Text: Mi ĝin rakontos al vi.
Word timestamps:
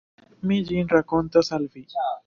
Mi 0.51 0.57
ĝin 0.71 0.89
rakontos 0.95 1.57
al 1.59 1.73
vi. 1.77 1.89